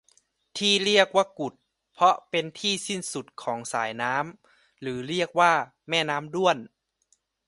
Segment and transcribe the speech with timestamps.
[0.57, 1.53] ที่เรียกว่ากุด
[1.93, 5.53] เพราะเป็นที่สิ้นสุดของสายน้ำหรือเรียกว่า
[5.89, 6.57] แม่น้ำด้วน